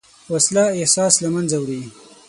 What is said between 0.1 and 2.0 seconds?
وسله احساس له منځه وړي